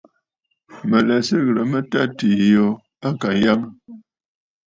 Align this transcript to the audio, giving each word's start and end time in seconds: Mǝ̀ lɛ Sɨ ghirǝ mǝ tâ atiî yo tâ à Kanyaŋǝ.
Mǝ̀ 0.89 1.01
lɛ 1.07 1.15
Sɨ 1.27 1.35
ghirǝ 1.45 1.63
mǝ 1.71 1.79
tâ 1.91 1.97
atiî 2.05 2.45
yo 2.55 2.67
tâ 3.01 3.09
à 3.13 3.17
Kanyaŋǝ. 3.21 3.67